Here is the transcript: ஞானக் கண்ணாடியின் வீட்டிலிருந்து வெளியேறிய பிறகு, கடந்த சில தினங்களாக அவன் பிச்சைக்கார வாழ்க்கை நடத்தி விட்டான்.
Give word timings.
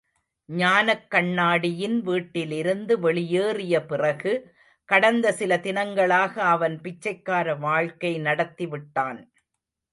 ஞானக் 0.49 1.11
கண்ணாடியின் 1.11 2.01
வீட்டிலிருந்து 2.01 2.99
வெளியேறிய 2.99 3.85
பிறகு, 3.85 4.33
கடந்த 4.89 5.31
சில 5.31 5.57
தினங்களாக 5.57 6.33
அவன் 6.37 6.81
பிச்சைக்கார 6.81 7.55
வாழ்க்கை 7.59 8.17
நடத்தி 8.17 8.67
விட்டான். 8.67 9.21